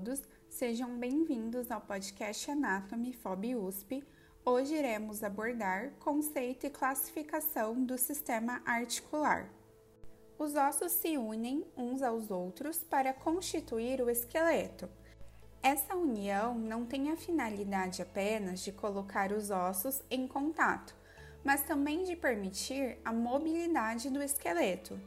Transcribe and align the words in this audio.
todos, 0.00 0.22
sejam 0.48 0.98
bem-vindos 0.98 1.70
ao 1.70 1.78
podcast 1.78 2.50
Anatomy 2.50 3.12
FOB 3.12 3.54
USP. 3.54 4.02
Hoje 4.46 4.74
iremos 4.74 5.22
abordar 5.22 5.90
conceito 5.98 6.66
e 6.66 6.70
classificação 6.70 7.84
do 7.84 7.98
sistema 7.98 8.62
articular. 8.64 9.50
Os 10.38 10.54
ossos 10.54 10.92
se 10.92 11.18
unem 11.18 11.66
uns 11.76 12.00
aos 12.00 12.30
outros 12.30 12.78
para 12.78 13.12
constituir 13.12 14.00
o 14.00 14.08
esqueleto. 14.08 14.88
Essa 15.62 15.94
união 15.94 16.54
não 16.54 16.86
tem 16.86 17.10
a 17.10 17.16
finalidade 17.16 18.00
apenas 18.00 18.60
de 18.60 18.72
colocar 18.72 19.32
os 19.32 19.50
ossos 19.50 20.02
em 20.10 20.26
contato, 20.26 20.96
mas 21.44 21.62
também 21.64 22.04
de 22.04 22.16
permitir 22.16 22.98
a 23.04 23.12
mobilidade 23.12 24.08
do 24.08 24.22
esqueleto. 24.22 24.98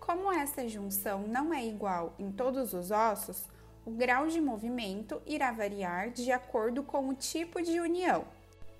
Como 0.00 0.32
essa 0.32 0.68
junção 0.68 1.28
não 1.28 1.54
é 1.54 1.64
igual 1.64 2.12
em 2.18 2.32
todos 2.32 2.72
os 2.72 2.90
ossos, 2.90 3.44
o 3.86 3.90
grau 3.92 4.26
de 4.26 4.40
movimento 4.40 5.22
irá 5.24 5.52
variar 5.52 6.10
de 6.10 6.32
acordo 6.32 6.82
com 6.82 7.08
o 7.08 7.14
tipo 7.14 7.62
de 7.62 7.78
união. 7.78 8.24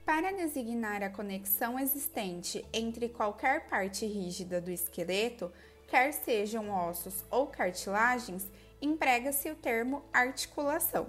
Para 0.05 0.33
designar 0.33 1.01
a 1.01 1.09
conexão 1.09 1.79
existente 1.79 2.67
entre 2.73 3.09
qualquer 3.09 3.69
parte 3.69 4.05
rígida 4.05 4.61
do 4.61 4.71
esqueleto, 4.71 5.53
quer 5.87 6.13
sejam 6.13 6.71
ossos 6.71 7.25
ou 7.31 7.47
cartilagens, 7.47 8.51
emprega-se 8.83 9.49
o 9.49 9.55
termo 9.55 10.03
articulação. 10.13 11.09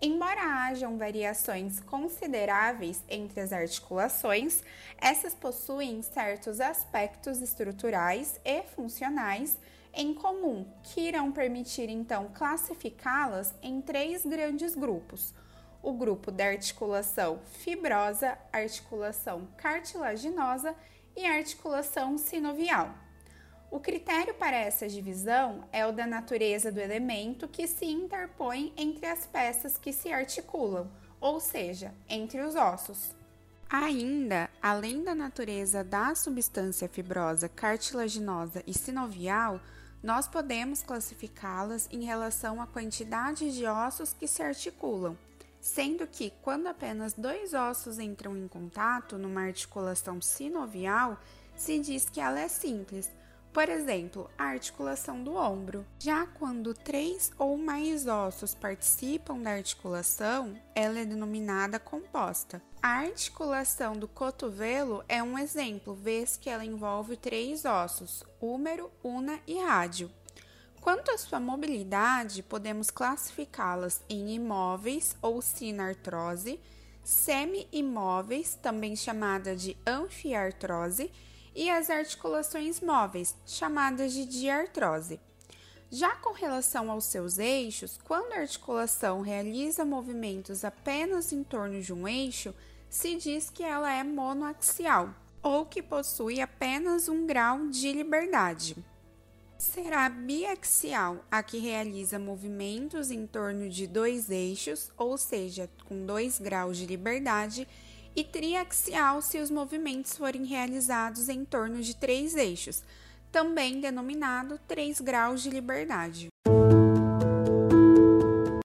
Embora 0.00 0.40
hajam 0.40 0.96
variações 0.96 1.78
consideráveis 1.78 3.04
entre 3.06 3.38
as 3.38 3.52
articulações, 3.52 4.62
essas 4.98 5.34
possuem 5.34 6.00
certos 6.00 6.58
aspectos 6.58 7.42
estruturais 7.42 8.40
e 8.42 8.62
funcionais 8.62 9.58
em 9.94 10.14
comum 10.14 10.66
que 10.82 11.00
irão 11.00 11.32
permitir 11.32 11.88
então 11.88 12.30
classificá-las 12.34 13.54
em 13.62 13.80
três 13.80 14.24
grandes 14.24 14.74
grupos: 14.74 15.34
o 15.82 15.92
grupo 15.92 16.30
da 16.30 16.46
articulação 16.46 17.40
fibrosa, 17.44 18.38
articulação 18.52 19.48
cartilaginosa 19.56 20.74
e 21.16 21.26
articulação 21.26 22.16
sinovial. 22.16 22.94
O 23.70 23.78
critério 23.78 24.34
para 24.34 24.56
essa 24.56 24.88
divisão 24.88 25.64
é 25.70 25.86
o 25.86 25.92
da 25.92 26.04
natureza 26.06 26.72
do 26.72 26.80
elemento 26.80 27.46
que 27.46 27.68
se 27.68 27.86
interpõe 27.86 28.72
entre 28.76 29.06
as 29.06 29.26
peças 29.26 29.78
que 29.78 29.92
se 29.92 30.12
articulam, 30.12 30.90
ou 31.20 31.38
seja, 31.38 31.94
entre 32.08 32.40
os 32.40 32.56
ossos. 32.56 33.14
Ainda, 33.68 34.50
além 34.60 35.04
da 35.04 35.14
natureza 35.14 35.84
da 35.84 36.12
substância 36.16 36.88
fibrosa, 36.88 37.48
cartilaginosa 37.48 38.64
e 38.66 38.76
sinovial, 38.76 39.60
nós 40.02 40.26
podemos 40.26 40.82
classificá-las 40.82 41.88
em 41.90 42.04
relação 42.04 42.60
à 42.60 42.66
quantidade 42.66 43.54
de 43.54 43.66
ossos 43.66 44.12
que 44.12 44.26
se 44.26 44.42
articulam, 44.42 45.16
sendo 45.60 46.06
que, 46.06 46.32
quando 46.42 46.66
apenas 46.66 47.12
dois 47.12 47.52
ossos 47.52 47.98
entram 47.98 48.36
em 48.36 48.48
contato 48.48 49.18
numa 49.18 49.42
articulação 49.42 50.20
sinovial, 50.20 51.20
se 51.54 51.78
diz 51.78 52.08
que 52.08 52.20
ela 52.20 52.40
é 52.40 52.48
simples, 52.48 53.10
por 53.52 53.68
exemplo, 53.68 54.30
a 54.38 54.44
articulação 54.44 55.22
do 55.22 55.34
ombro. 55.34 55.84
Já 55.98 56.24
quando 56.24 56.72
três 56.72 57.32
ou 57.36 57.58
mais 57.58 58.06
ossos 58.06 58.54
participam 58.54 59.38
da 59.38 59.50
articulação, 59.50 60.56
ela 60.74 61.00
é 61.00 61.04
denominada 61.04 61.78
composta. 61.78 62.62
A 62.82 63.00
articulação 63.00 63.92
do 63.92 64.08
cotovelo 64.08 65.04
é 65.06 65.22
um 65.22 65.38
exemplo, 65.38 65.92
vez 65.94 66.38
que 66.38 66.48
ela 66.48 66.64
envolve 66.64 67.14
três 67.14 67.66
ossos: 67.66 68.24
húmero, 68.40 68.90
una 69.04 69.38
e 69.46 69.58
rádio. 69.58 70.10
Quanto 70.80 71.10
à 71.10 71.18
sua 71.18 71.38
mobilidade, 71.38 72.42
podemos 72.42 72.90
classificá-las 72.90 74.00
em 74.08 74.34
imóveis 74.34 75.14
ou 75.20 75.42
sinartrose, 75.42 76.58
semi-imóveis, 77.04 78.54
também 78.54 78.96
chamada 78.96 79.54
de 79.54 79.76
anfiartrose, 79.86 81.12
e 81.54 81.68
as 81.68 81.90
articulações 81.90 82.80
móveis, 82.80 83.36
chamadas 83.44 84.14
de 84.14 84.24
diartrose. 84.24 85.20
Já 85.92 86.14
com 86.16 86.32
relação 86.32 86.90
aos 86.90 87.04
seus 87.04 87.38
eixos, 87.38 87.98
quando 88.04 88.32
a 88.32 88.38
articulação 88.38 89.20
realiza 89.20 89.84
movimentos 89.84 90.64
apenas 90.64 91.30
em 91.30 91.42
torno 91.42 91.82
de 91.82 91.92
um 91.92 92.06
eixo, 92.08 92.54
se 92.90 93.14
diz 93.14 93.48
que 93.48 93.62
ela 93.62 93.90
é 93.90 94.02
monoaxial 94.02 95.14
ou 95.42 95.64
que 95.64 95.80
possui 95.80 96.40
apenas 96.40 97.08
um 97.08 97.24
grau 97.24 97.68
de 97.68 97.92
liberdade. 97.92 98.76
Será 99.56 100.08
biaxial 100.08 101.24
a 101.30 101.42
que 101.42 101.58
realiza 101.58 102.18
movimentos 102.18 103.10
em 103.10 103.26
torno 103.26 103.68
de 103.68 103.86
dois 103.86 104.30
eixos, 104.30 104.90
ou 104.96 105.16
seja, 105.16 105.70
com 105.86 106.04
dois 106.04 106.38
graus 106.38 106.76
de 106.76 106.86
liberdade, 106.86 107.68
e 108.16 108.24
triaxial 108.24 109.22
se 109.22 109.38
os 109.38 109.50
movimentos 109.50 110.16
forem 110.16 110.44
realizados 110.44 111.28
em 111.28 111.44
torno 111.44 111.80
de 111.80 111.94
três 111.94 112.34
eixos, 112.34 112.82
também 113.30 113.80
denominado 113.80 114.58
três 114.66 115.00
graus 115.00 115.42
de 115.42 115.50
liberdade. 115.50 116.28